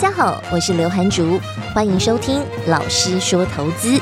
[0.00, 1.38] 大家好，我是刘涵竹，
[1.74, 4.00] 欢迎收听老师说投资。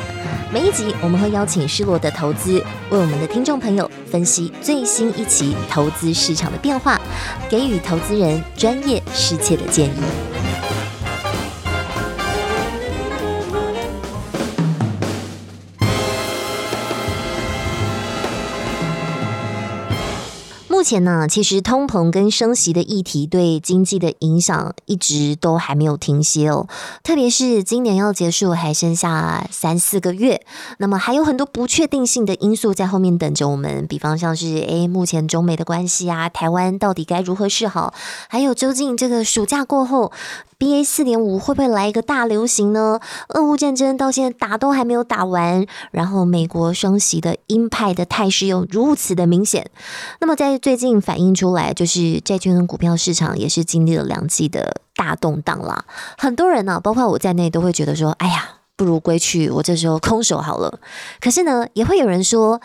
[0.48, 7.00] 每一集我们会邀请失落的投资，为我们的听众朋友分析最新一期投资市场的变化，
[7.50, 10.00] 给予投资人专业适切的建议。
[20.88, 26.66] 前呢，其实通膨跟升息的议题对经济的影响一直都还没有停歇哦。
[27.02, 30.40] 特别是今年要结束，还剩下三四个月，
[30.78, 33.86] 那么还有很多不确定性的因素在后面等着我们。
[33.86, 37.92] 比方像是诶，目前中美的关系啊，台湾到底该如何是好？
[38.28, 40.10] 还有究竟这个暑假过后。
[40.58, 42.98] B A 四点五会不会来一个大流行呢？
[43.28, 49.70] 俄乌战争到现在打都还没有打完，然后美国双席的鹰派的态势又如此的明显。
[50.20, 55.84] 那么在最近反映出来，就是债券跟股票市场也是经历了两季的大动荡啦。
[56.18, 60.80] 很多人呢，包括我在内，都会觉得说：“哎呀，不如归去，我这时候空手好了。”
[61.22, 62.60] 可是呢，也会有人说。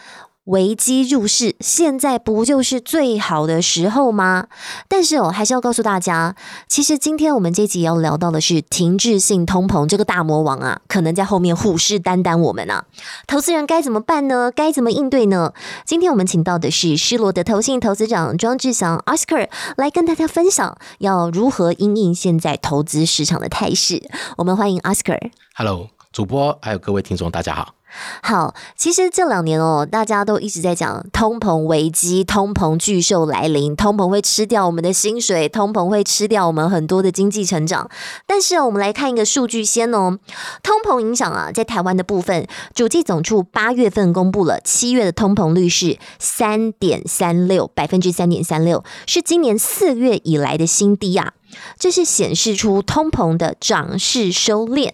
[0.46, 4.48] 危机入市，现在不就是最好的时候吗？
[4.90, 6.36] 但是哦，还是要告诉大家，
[6.68, 12.84] 其实今天我们这集要聊到的是停滞性通膨这个大魔王啊，可能在后面虎视眈眈我们啊。
[13.26, 14.52] 投资人该怎么办呢？
[14.54, 15.54] 该怎么应对呢？
[15.86, 24.04] 今天我们请到的是失落的投信投资长庄志祥 Oscar 来跟大家分享要如何应应现在投资市场的态势。
[24.38, 25.32] 我们欢迎 Oscar。
[25.56, 27.76] Hello，主播还有各位听众，大家好。
[28.22, 37.90] 好，其实这两年哦，大家都一直在讲通膨危机，通膨巨兽来临，通膨会吃掉我们的薪水，通膨会吃掉我们很多的经济成长。
[38.26, 40.18] 但是我们来看一个数据先哦，
[40.64, 51.34] 通膨影响啊，在台湾的部分，主计总处八月份公布了七月的通膨率是三点三六百分之三点三六，是今年四月以来的新低啊。
[51.78, 54.92] 这是显示出通膨的涨势收敛，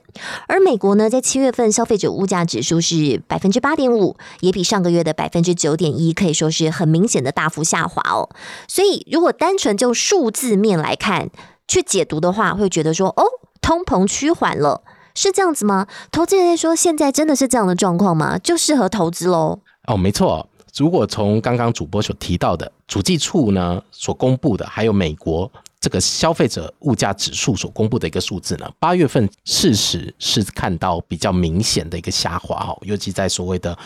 [0.47, 8.29] 而美国呢，在七月份消费者物价指数是百分之八点五，也比上个月的百分之九点一可以说是很明显的大幅下滑哦。
[8.67, 11.29] 所以，如果单纯就数字面来看，
[11.67, 13.23] 去解读的话，会觉得说，哦，
[13.61, 14.81] 通膨趋缓了，
[15.13, 15.87] 是这样子吗？
[16.11, 18.37] 投资人说，现在真的是这样的状况吗？
[18.37, 19.59] 就适合投资喽？
[19.87, 20.47] 哦，没错。
[20.77, 25.51] 如果从刚刚主播所提到的主计处呢所公布的，还有美国。
[25.79, 33.77] 这个消费者物价指数所公布的一个数字呢，八月份事实是看到比较明显的一个下滑哈，尤其在所谓的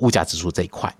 [0.00, 0.92] 物价指数这一块。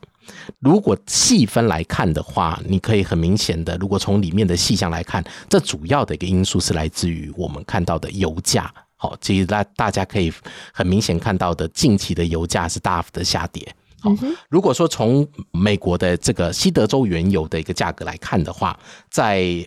[0.59, 8.72] 如果细分来看的话，你可以很明显的，如果从里面的细项来看，这主要的一个因素是来自于我们看到的油价。
[8.97, 10.32] 好，其实大大家可以
[10.72, 13.75] 很明显看到的，近期的油价是大幅的下跌。
[14.00, 14.11] 好，
[14.49, 18.78] 如果说从美国的这个西德州原油的一个价格来看的话，
[19.11, 19.66] 在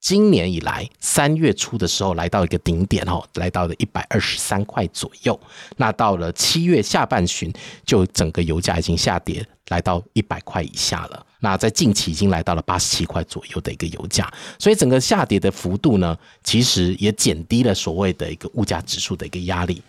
[0.00, 5.38] 今年以来，三月初的时候来到一个顶点哦，来到了一百二十三块左右。
[5.76, 7.52] 那到了七月下半旬，
[7.84, 11.26] 就整个油价已经下跌，来到一百块以下了。
[11.40, 19.82] 那在近期已经来到了八十七块左右的一个油价，所以整个下跌的幅度呢，其实也减低了所谓的一个物价指数的一个压力。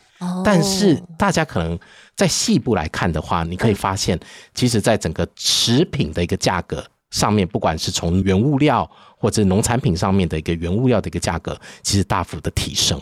[0.44, 1.80] 但是大家可能
[2.16, 4.20] 在细部来看的话，你可以发现，
[4.53, 8.90] 其实在整个食品的一个价格上面，不管是从原物料。
[9.22, 12.97] 或者农产品上面的一个原物料的一个价格，其实大幅的提升，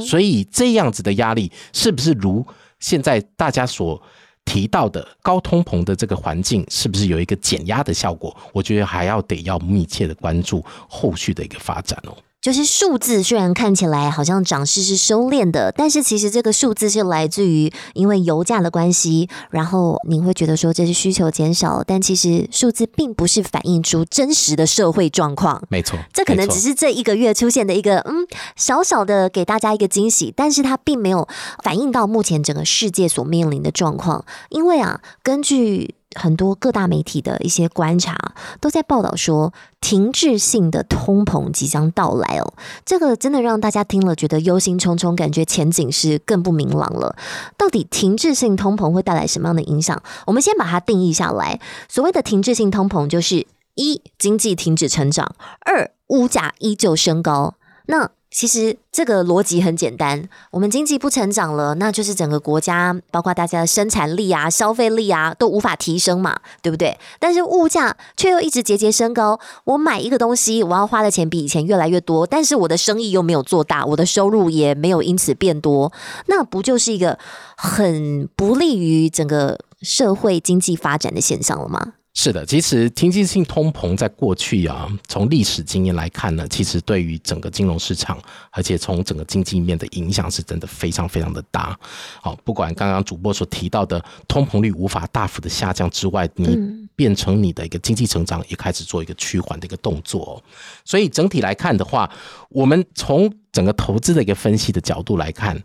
[0.00, 2.44] 所以这样子的压力是不是如
[2.80, 4.02] 现在大家所
[4.44, 8.36] 提到的高通膨的这个环境，是不是有一个减压的效果？
[8.52, 12.16] 我觉得还要得要密切的关注后续的一个发展哦。
[12.42, 25.62] 就是数字虽然看起来好像涨势是收敛的，但是其实这个数字是来自于因为油价的关系，然后你会觉得说这是需求减少，但其实数字并不是反映出真实的社会状况。
[25.68, 28.26] 没错，这可能只是这一个月出现的一个嗯
[28.56, 31.28] 小小的给大家一个惊喜，但是它并没有
[31.62, 35.94] 反映到目前整个世界所面临的状况，因为啊，根据。
[36.14, 38.16] 很多各大媒体的一些观察
[38.60, 42.54] 都在报道说，停滞性的通膨即将到来哦。
[42.84, 47.16] 这个真的让大家听了觉得忧心忡忡，感觉前景是更不明朗了。
[47.56, 50.02] 到底停滞性通膨会带来什么样的影响？
[50.26, 51.60] 我们先把它定义下来。
[51.88, 57.54] 所谓的停滞性通膨，就是一经济停止成长，二物价依旧升高。
[57.86, 66.98] 那其实这个逻辑很简单，我们经济不成长了，那就是整个国家，包括大家的生产力啊、消费力啊，都无法提升嘛，对不对？
[67.20, 75.92] 但是物价却又一直节节升高，我买一个东西，我要花的钱比以前越来越多，但是我的生意又没有做大，我的收入也没有因此变多，
[76.26, 77.18] 那不就是一个
[77.56, 81.92] 很不利于整个社会经济发展的现象了吗？
[82.14, 88.18] 是的，其实停滞性通膨在过去啊，从历史经验来看呢，其实对于整个金融市场，
[88.50, 91.76] 而且从整个经济面的影响是真的非常非常的大。
[92.20, 100.40] 好，不管刚刚主播所提到的通膨率无法大幅的下降之外，你变成你的一个经济成长也开始做一个趋缓的一个动作。
[100.84, 102.08] 所以整体来看的话，
[102.50, 105.60] 我们从整个投资的一个分析的角度来看，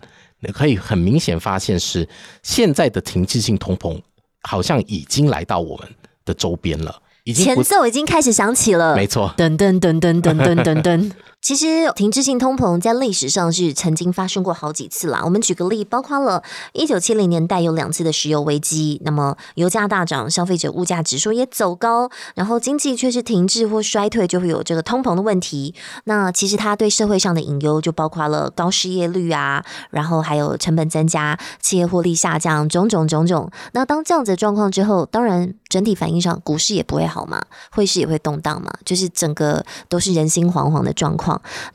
[0.54, 2.08] 可以很明显发现是
[2.42, 4.02] 现在的停滞性通膨
[4.44, 5.88] 好像已经来到我们。
[6.28, 11.12] 的周边了，已经前奏已经开始响起了，没错，噔噔噔噔噔噔噔噔。
[11.40, 15.22] 其实停滞性通膨在历史上是曾经发生过好几次啦。
[15.24, 16.44] 我们举个例，包括了
[16.74, 25.74] 一九七零年代有两次的石油危机，那么油价大涨，消费者物价指数也走高，然后经济却是停滞或衰退，就会有这个通膨的问题。
[26.04, 33.50] 那其实它对社会上的隐忧就包括了高失业率啊，然后还有成本增加、企业获利下降，种种种种。
[33.72, 37.42] 那当这样子的状况之后，当然整体反应上股市也不会好嘛，
[37.72, 41.27] 汇市也会动荡嘛，就是整个都是人心惶惶的状况。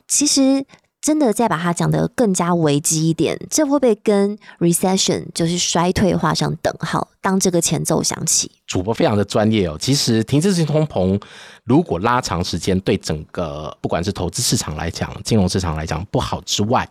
[0.06, 0.64] 其实，
[1.00, 7.08] 真的再把它讲得更加危机一点，这会不会跟 recession 就是衰退画上等号？
[7.20, 9.76] 当这个前奏响起，主播非常的专业哦。
[9.80, 11.20] 其实，停滞性通膨
[11.64, 16.88] 如果拉长时间，对整个不管是投资市场来讲、金融市场来讲不好之外，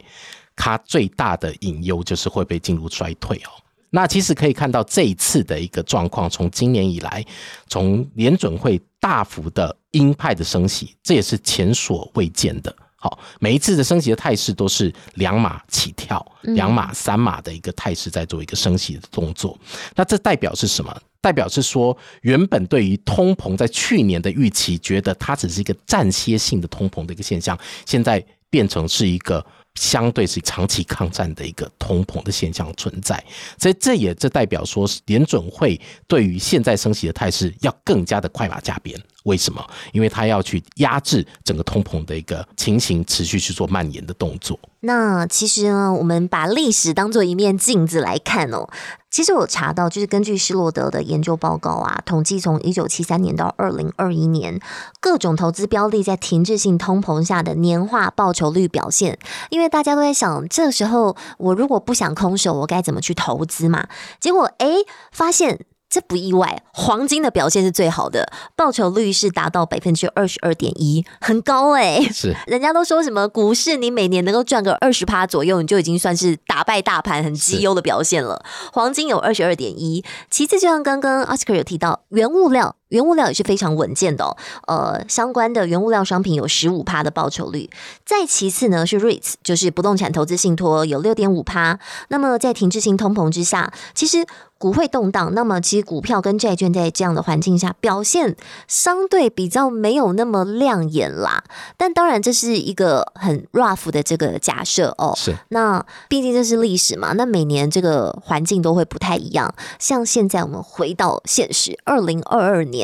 [0.56, 3.52] 它最大的隐忧就是会被进入衰退哦。
[3.94, 7.24] 那其实可以看到这一次的一个状况，从今年以来，
[7.68, 12.74] 从联准会大幅的鹰派的升息，这也是前所未见的。
[12.96, 19.60] 好，每一次的升息的态势都是两码起跳，两码三码的一个态势在做一个升息的动作。
[19.96, 20.96] 那这代表是什么？
[21.20, 29.46] 代表是说，原本对于通膨在去年的预期，觉得它只是一个暂歇性的通膨的一个现象，现在变成是一个。
[29.76, 33.24] 相对是长期抗战的一个通膨的现象存在，
[33.58, 39.00] 所以这也这代表说，联准会对于现在升息的态势要更加的快马加鞭。
[39.24, 39.66] 为什么？
[39.92, 44.60] 因为他要去压制整个通膨的一个情形，持续去做蔓延的动作。
[44.84, 48.68] 那其实呢，我们把历史当做一面镜子来看哦。
[49.12, 54.60] 其实我查到，就是根据施洛德的研究报告啊，统计从一九七三年到二零二一年，
[55.00, 59.20] 各种投资标的在停滞性通膨下的年化报酬率表现。
[59.50, 63.88] 因为大家都在想，这时候我如果不想空手，我该怎么去投资嘛？
[64.20, 64.68] 结果哎，
[65.12, 65.66] 发现。
[65.92, 72.02] 这不意外，黄金的表现是最好的，报酬率是达到百分之二十二点一，很高哎。
[72.14, 78.42] 是， 人家都说什么股市，你每年能够赚个二十趴左右，你就已经算是打败大盘，很绩优的表现了。
[78.72, 82.78] 黄金有二十二点一，其次就像刚刚 Oscar 有提到，原物料。
[82.92, 87.70] 原物料也是非常稳健的哦，呃，相关的原物料商品有十五趴的报酬率。
[88.06, 91.80] 再其次呢是 REITs，就是不动产投资信托有六点五趴。
[92.10, 94.26] 那么在停滞性通膨之下，其实
[94.58, 98.36] 股会动荡，那么其实股票跟债券在这样的环境下表现
[98.68, 101.44] 相对比较没有那么亮眼啦。
[101.78, 105.14] 但当然这是一个很 rough 的这个假设哦。
[105.16, 105.36] 是。
[105.50, 109.52] 那毕竟这是历史嘛，那每年这个环境都会不太一样。
[109.80, 112.81] 像现在我们回到现实，二零二二年。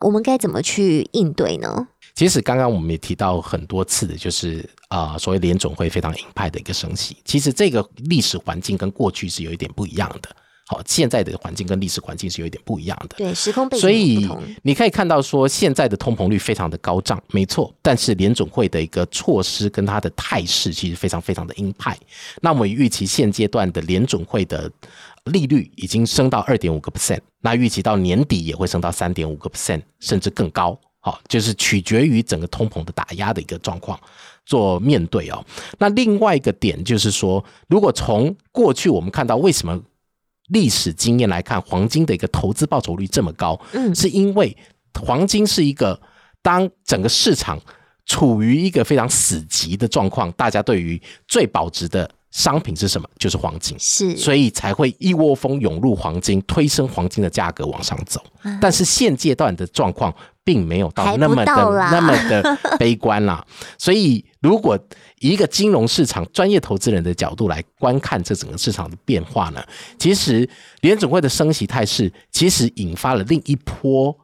[0.00, 1.88] 我们该怎么去应对呢？
[2.14, 7.16] 其实刚刚我们也提到很多次的，就是啊，所谓联总会非常鹰派的一个升息。
[7.24, 10.28] 其实这个历史环境跟过去是有一点不一样的。
[10.66, 13.16] 好，现在的环境跟历史环境是有一点不一样的。
[13.16, 14.28] 对，时空背景所以
[14.62, 17.74] 你可以看到说，现在的通膨率非常的高涨，没错。
[17.82, 21.98] 但是联总会的一个措施跟它的态势其实非常非常的鹰派。
[22.40, 24.70] 那我们预期现阶段的联总会的。
[25.24, 30.78] 利率已经升到二点五个 percent，那预期到年底也会升到三点五个 percent，甚至更高。
[31.00, 33.98] 好，就是取决于整个通膨的打压的一个状况
[34.44, 35.44] 做面对哦。
[35.78, 39.80] 那另外一个点就是说，如果从过去我们看到为什么
[40.48, 44.56] 历史经验来看，黄金的一个投资报酬率这么高，嗯，是因为
[45.00, 46.00] 黄金是一个
[46.42, 47.58] 当整个市场
[48.04, 52.10] 处于一个非常死寂的状况，大家对于最保值的。
[52.30, 53.08] 商品是什么？
[53.18, 58.22] 就是黄金，是，所以才会一窝蜂涌入黄金，推升黄金的价格往上走。
[58.60, 61.52] 但是现阶段的状况并没有到那么的
[61.90, 63.44] 那么的悲观啦。
[63.76, 64.78] 所以，如果
[65.18, 69.62] 以一个金融市场专业投资人的角度来观看这整个市场的变化呢，
[69.98, 70.48] 其实
[70.82, 74.16] 联总会的升息态势，其实引发了另一波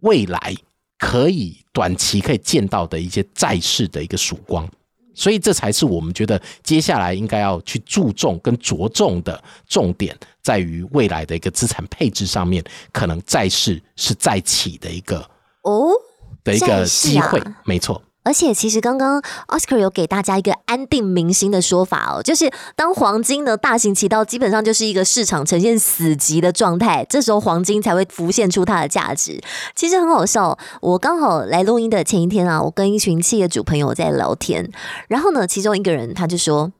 [0.00, 0.54] 未来
[0.98, 4.66] 可以短期可以见到的一些债市的一个曙光。
[5.20, 15.18] 所以这才是我们觉得接下来应该要去注重跟着重的重点，在于未来的一个资产配置上面，可能债市是再起的一个
[15.60, 15.90] 哦
[16.42, 18.02] 的一个机会，没错。
[18.22, 29.40] 而且，其实刚刚 Oscar 有给大家一个安定民心的说法哦，就是当黄金的大行其道，基本上就是一个市场呈现死寂的状态，这时候黄金才会浮现出它的价值。
[29.74, 34.70] 其实很好笑，我刚好来录音的前一天啊，我跟一群企业主朋友在聊天，
[35.08, 36.70] 然后呢，其中一个人他就说。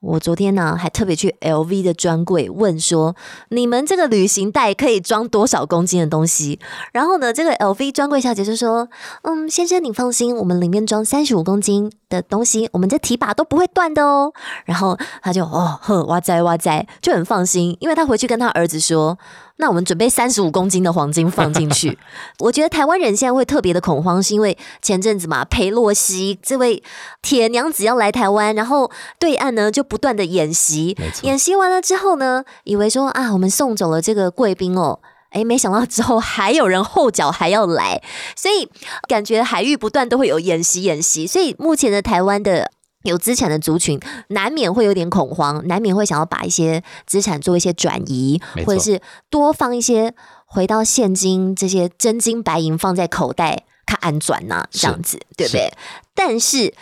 [0.00, 3.16] 我昨天呢，还特别去 LV 的专柜问说，
[3.48, 6.60] 你们这个旅行袋可以装多少公斤的东西？
[6.92, 8.88] 然后呢，这个 LV 专柜小姐就说
[9.22, 14.32] ：“嗯，先生，你放心，我们里面装三十五公斤的东西，我们这提把都不会断的哦。”
[14.66, 19.18] 然后他就哦呵哇哉哇哉，就很放心，因为他回去跟他儿子说。
[19.60, 21.98] 那我们准备三十五公斤的黄金放进去。
[22.38, 26.82] 我觉得台湾人现在会特别的恐慌，是因为前阵子嘛，裴洛西这位
[27.22, 35.00] 铁娘子要来台湾，然后对岸呢就不断的演习，演习完了之后呢，以为说啊，我们送走了这个贵宾哦，
[35.30, 38.00] 哎，没想到之后还有人后脚还要来，
[38.36, 38.70] 所以
[39.08, 42.70] 感觉海域不断都会有演习演习，所以目前的台湾的。
[43.08, 43.98] 有资产的族群
[44.28, 49.00] 难免会有点恐慌，难免会想要把一些资产做一些转移，或者是
[49.30, 50.14] 多放一些
[50.46, 55.72] 回到现金这些真金白银放在口袋看安转呐，这样子对不对？
[56.14, 56.74] 但是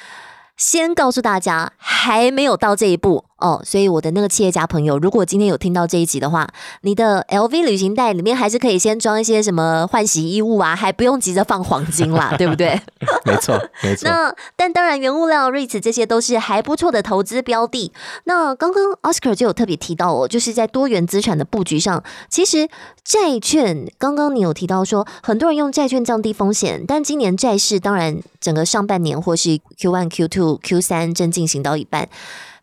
[0.57, 3.25] 先告诉大家，还没有到这一步。
[3.39, 6.49] 哦，所以我的那个企业家朋友，如果今天有听到这一集的话，
[6.81, 12.81] 你的 LV 旅行袋里面还是可以先装一些什么换洗衣物啊，还不用急着放黄金啦，对不对？
[13.27, 14.09] 没错，没错。
[14.09, 17.93] 那但当然，原物料、REITs 这些都是还不错的投资标的。
[18.25, 22.69] 那刚刚 Oscar 就有特别提到哦，就是在多元资产的布局上，其实
[23.05, 32.09] 债券，刚刚你有提到说，很多人用债券降低风险，但今年债市当然整个上半年或是 Q one、Q two、Q 三正进行到一半。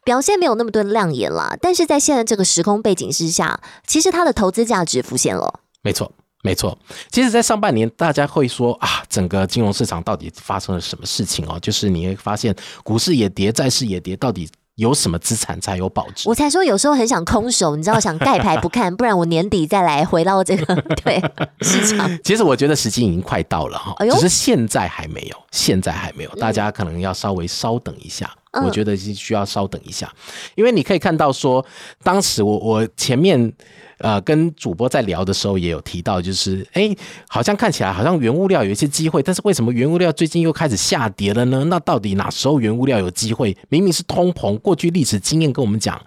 [0.03, 5.61] 表现没有那么多亮眼啦，但是在现在这个时空背景之下，其实它的投资价值浮现了。
[5.81, 6.11] 没错，
[6.43, 6.77] 没错。
[7.11, 11.59] 其实，在上半年，大家会说啊，整个金融市场到底发生了什么事情哦？
[11.59, 16.27] 就是你会发现，股市也跌，债市也跌，到底有什么资产才有保值？
[16.27, 21.21] 我才说，有时候很想空手，你知道，想盖牌不看，不然我年底再来回到这个对
[21.61, 22.09] 市场。
[22.23, 28.29] 其实我觉得时机已经快到了哈，只是现在还没有，现在还没有，大家可能要稍微稍等一下。
[28.61, 30.13] 我觉得是需要稍等一下，
[30.55, 31.65] 因为你可以看到说，
[32.03, 33.51] 当时我我前面
[33.97, 36.95] 呃跟主播在聊的时候也有提到，就是哎，
[37.27, 41.63] 好像看起来好像原物料有一些机会，但是为什么原物料最近又开始下跌了呢？
[41.65, 43.57] 那到底哪时候原物料有机会？
[43.69, 45.99] 明明是通膨，过去历史经验跟我们讲。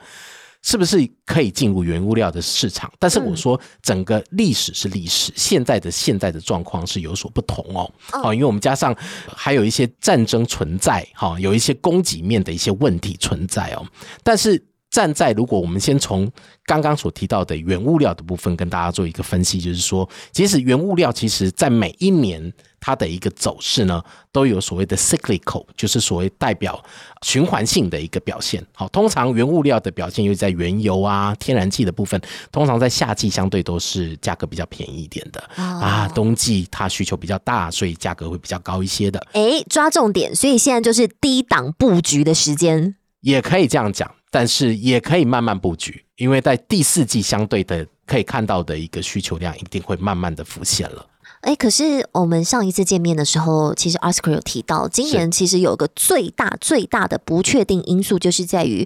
[0.67, 2.93] 是不是可以进入原物料的市场？
[2.99, 7.89] 但是我说，整个历史是历史，现在的现在的状况是有所不同哦。
[8.13, 8.93] 哦，因为我们加上
[9.29, 13.87] 还有一些战争存在，哈，有一些供给面的一些问题存在哦。
[14.25, 16.31] 但是站在如果我们先从
[16.65, 22.53] 刚刚所提到的原物料的部分跟大家做一个分析，就是说，其实原物料其实在每一年。
[22.79, 24.01] 它的一个走势呢，
[24.31, 26.81] 都有所谓的 cyclical，就是所谓代表
[27.23, 28.65] 循环性的一个表现。
[28.73, 32.21] 好，通常原物料的表现又在原油啊、天然气的部分，
[32.53, 39.19] 通常在夏季相对都是价格比较便宜一点的啊，冬季它需求比较大，所以价格会比较高一些的。
[39.33, 51.07] 哎，抓重点，所以现在就是低档布局的时间，也可以这样讲，但是也可以慢慢布局，因为在第四季相对的可以看到的一个需求量一定会慢慢的浮现了。
[51.47, 58.85] 哎，可是我们上一次见面的时候，其实 Oscar 有提到，今年其实有一个最大最大的不确定因素，就是在于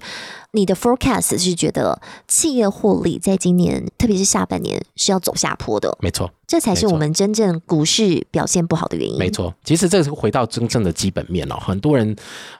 [0.50, 1.98] 你的 forecast 是觉得
[2.28, 5.96] 企业获利在今年，特别是下半年是要走下坡的。
[6.02, 9.16] 没错，这才是我们真正股市表现不好的原因。
[9.16, 11.56] 没错，其实这是回到真正的基本面哦。
[11.58, 12.14] 很多人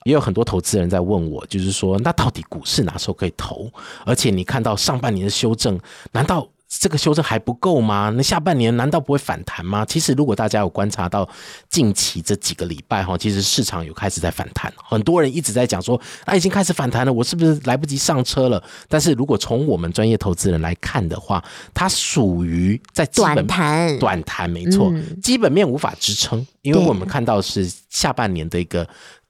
[0.04, 3.71] 也有很多投资人在问我，就是说，那到底股市哪时候可以投？
[4.07, 5.78] 而且你看到上半年的修正，
[6.12, 6.49] 难道？
[6.79, 8.12] 这个修正还不够吗？
[8.17, 9.85] 那下半年难道不会反弹吗？
[9.85, 11.29] 其实，如果大家有观察到
[11.69, 18.62] 近期这几个礼拜哈，其实市场有开始在反弹，很多人一直在讲说，啊已经开始反弹了，我是不是来不及上车了？
[18.89, 28.89] 但是如果从我们专业投资人来看的话，它属于在短弹，短弹没错，基本面无法支撑，因为我们看到是下半年的一个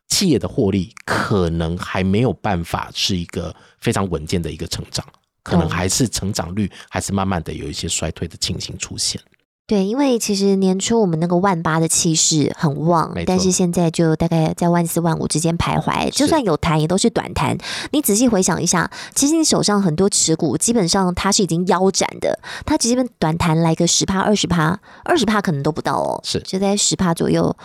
[0.09, 5.03] 企业的获利可能还没有办法是一个非常稳健的一个成长。
[5.43, 9.21] 可能还是成长率还是慢慢的有一些衰退的情形出现。
[9.67, 16.11] 对，因为其实年初我们那个万八的气势很旺，但是现在就大概在万四万五之间徘徊。
[16.11, 17.57] 就算有弹，也都是短弹。
[17.93, 22.41] 你仔细回想一下，其实你手上很多持股，基本上它是已经腰斩的。
[22.67, 27.57] 它即便短弹来个十趴、二十趴、二十趴可能都不到哦，是就在十趴左右。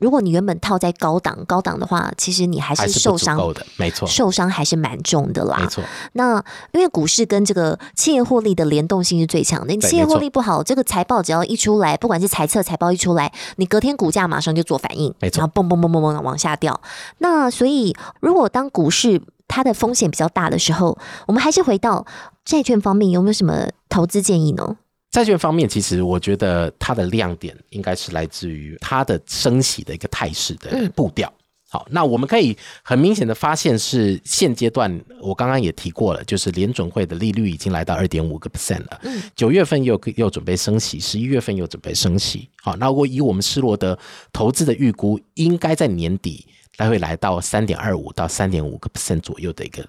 [0.00, 5.58] 如果你原本套在高档，高档的话，其实你还还是是受伤，的，没错，受伤还是蛮重的啦。
[5.60, 16.80] 没错，那因为股市跟这个企业获利的联动性是最强的，你企业获利不好，这个财报只要一出来，不管是财测财报一出来，你隔天股价马上就做反应，没错然后蹦蹦蹦蹦蹦往下掉。
[17.18, 22.04] 那所以，如果当股市它的风险比较大的时候，我们还是回到
[22.44, 24.76] 债券方面，有没有什么投资建议呢？
[25.16, 31.32] 债券方面，其实我觉得它的亮点应该是来自于它的升息的一个态势的嗯步调。
[31.70, 39.00] 好，那我们可以很明显的发现是现阶段，我刚刚也提过了，就是联准会的利率已经来到二点五个 percent 了。
[39.04, 42.50] 嗯九月份又又准备升息，十一月份又准备升息。
[42.60, 43.98] 好，那如果以我们施罗德
[44.34, 46.46] 投资的预估，应该在年底
[46.76, 49.82] 来会来到三点二五到三点五个 percent 左右的一个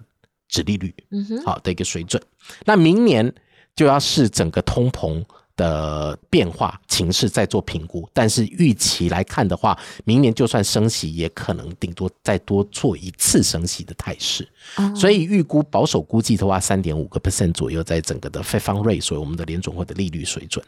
[0.48, 0.96] 指利率。
[1.12, 2.24] 嗯哼，好的一个水准。
[2.64, 3.34] 那明年
[3.78, 5.24] 就要视整个通膨
[5.56, 14.48] 的变化情势再做评估，但是预期来看的话，明年就算升息，也可能顶多再多做一次升息的态势。
[14.76, 20.64] 哦所以预估保守估计的话，三点五个 percent 左右，在整个的 Fed Fund Rate，所以我们的联总会的利率水准。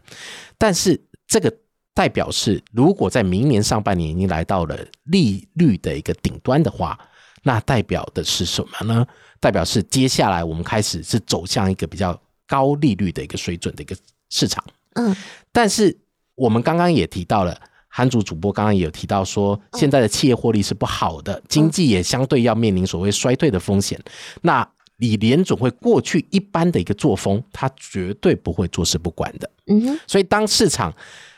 [0.57, 1.53] 但是这个
[1.93, 6.97] 代表是，如果在明年上半年已经来到了利率的一个顶端的话，
[7.43, 9.05] 那代表的是什么呢？
[9.39, 13.95] 代表是接下来我们开始是走向一个比较高利率的一个水准的一个
[14.29, 14.61] 市场。
[14.95, 15.15] 嗯
[15.51, 15.95] 但是
[16.33, 17.55] 我们刚刚也提到了，
[17.87, 24.01] 韩主主播刚刚也有提到说，现在的企业获利是不好的，经济也相对要面临所谓衰退的风险。
[24.41, 29.49] 那李联总会过去一般的一个作风，他绝对不会坐视不管的。
[29.67, 30.93] 嗯哼，所以当市场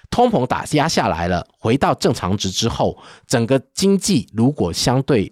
[0.09, 5.31] 通膨打压下来了，回到正常值之后，整个经济如果相对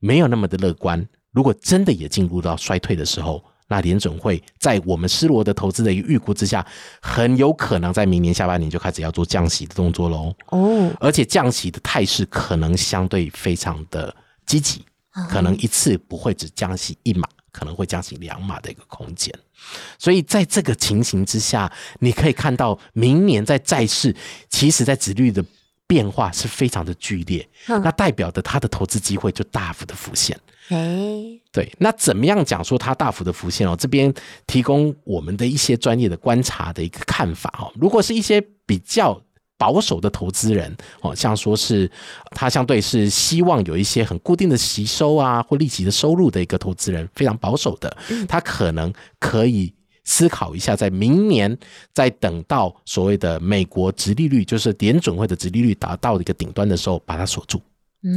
[0.00, 6.66] 没有那么的乐观，如果真的也进入到衰退的时候，那联准会在我们施罗的投资的一个预估之下，
[7.00, 10.34] 很有可能在明年下半年就开始要做降息的动作喽。
[10.46, 14.14] 哦，而且降息的态势可能相对非常的
[14.46, 14.84] 积极，
[15.28, 19.32] 可能一次不会只降息一码，可能会降息两码的一个空间。
[19.98, 21.70] 所以在这个情形之下，
[22.00, 24.16] 你可以看到明年在债市，
[24.48, 25.44] 其实在殖率的
[25.86, 30.38] 变化是非常的剧烈，嗯那代表的它的投资机会就大幅的浮现。
[30.68, 33.76] 哎，对，那怎么样讲说它大幅的浮现哦？
[33.78, 34.12] 这边
[34.46, 37.72] 提供我们的一些专业的观察的一个看法哦。
[37.74, 39.20] 如果是一些比较
[39.56, 41.90] 保守的投资人哦，像说是
[42.30, 47.96] 他相对是希望有一些很固定的吸收啊或利息的收入的一个投资人，非常保守的，
[48.28, 49.74] 他可能可以。
[50.10, 51.54] 思考一下，在明年
[51.92, 57.60] 再等到所谓的美国直利率，就是点准会的直利率达到一个顶端的时候，把它锁住。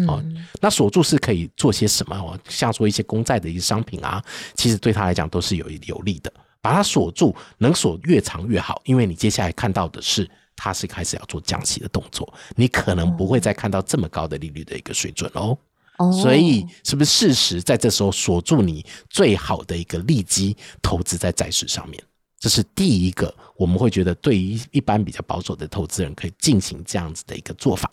[0.07, 2.39] 哦嗯，那锁住是可以做些什么哦？
[2.47, 4.23] 像说一些公债的一些商品啊，
[4.55, 6.31] 其实对他来讲都是有有利的。
[6.61, 15.57] 把它锁住，能锁越长越好，因为你接下来看到的是，它是开始要做降息的动作，你可能不会再看到这么高的利率的一个水准哦。
[15.97, 21.99] 哦，所以，是不是事实在这时候锁住你最好的一个利基投资在债市上面？
[22.39, 27.91] 这是第一个，我们会觉得对于一般比较保守的投资人可以进行这样子的一个做法。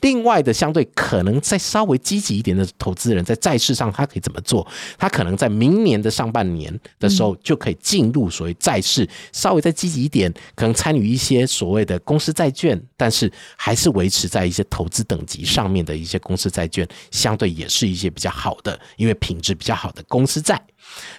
[0.00, 4.66] 另外的，相对可能再稍微积极一点的投资人，在债市上他可以怎么做？
[4.98, 20.60] 他可能在明年的上半年的时候就可以进入所谓债市，稍微再积极一点，可能参与一些所谓的公司债券，但是还是维持在一些投资等级上面的一些公司债券，相对也是一些比较好的，因为品质比较好的公司债。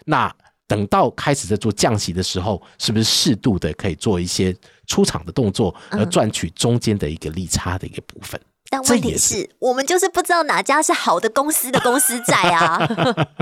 [0.06, 0.34] 那
[0.68, 4.56] 等到开始在做降息的时候，是不是适度的可以做一些
[4.92, 8.40] 出场的动作，而赚取中间的一个利差的一个部分？
[8.70, 12.80] 但问题是是我们就是不知道哪家是好的公司的公司债啊。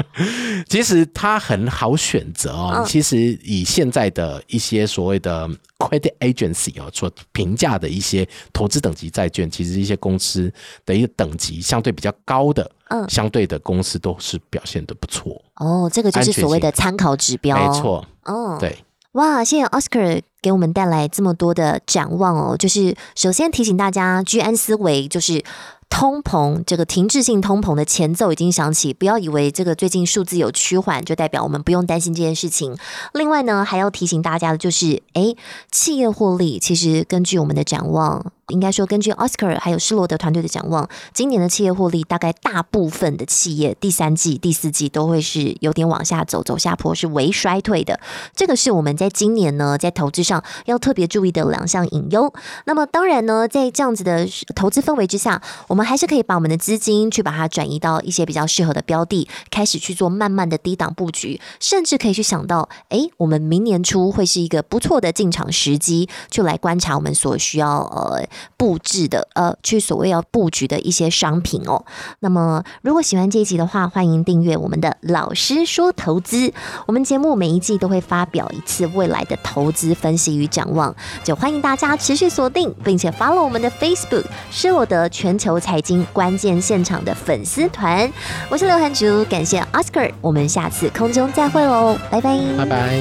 [0.68, 2.74] 其实它很好选择哦。
[2.78, 10.52] 嗯其实以现在的一些所谓的 credit agency 哦所评价的一些投资等级债券，其实一些公司
[10.84, 15.40] 的一个等级相对比较高的，嗯相对的公司都是表现的不错。
[15.58, 17.56] 哦，这个就是所谓的参考指标。
[17.56, 17.80] 没。
[17.80, 18.84] 错，哦，对。
[19.14, 22.56] 哇，谢谢 Oscar 给我们带来这么多的展望哦。
[22.58, 25.44] 就是首先提醒大家，居安思危，就是
[25.90, 32.78] 通膨这个停滞性通膨的前奏已经响起，不要以为这个最近数字有趋缓，就代表我们不用担心这件事情。
[33.14, 35.36] 另外呢，还要提醒大家的就是，诶，
[35.72, 38.32] 企业获利其实根据我们的展望。
[38.50, 48.00] 应该说，根据 Oscar 还有施罗德团队的展望，今年的企业获利大概大部分的企业第三季、第四季都会是有点往下走，走下坡，是微衰退的。
[48.36, 52.32] 这个是我们在今年呢在投资上要特别注意的两项隐忧。
[52.66, 71.84] 那么当然呢，在这样子的投资氛围之下，我们还是可以把我们的资金去把它转移到一些比较适合的标的，开始去做慢慢的低档布局，甚至可以去想到，哎，我们明年初会是一个不错的进场时机，就来观察我们所需要呃布置的呃去所谓要布局的一些商品哦。
[72.20, 76.54] 那么如果喜欢这一集的话，欢迎订阅我们的老师说投资。
[76.86, 88.12] 我们节目每一季都会发表一次未来的投资分析与展望，就欢迎大家持续锁定，并且 follow 我们的 Facebook 施罗德全球财经关键现场的粉丝团。
[88.50, 93.00] 我是刘涵竹，感谢 Oscar，我们下次空中再会喽，拜拜，拜拜。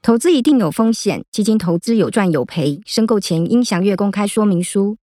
[0.00, 4.96] 投资一定有风险，基金投资有赚有赔，申购前应详阅公开说明书。